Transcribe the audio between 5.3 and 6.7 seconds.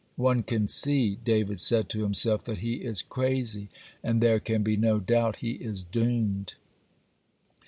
he is doomed.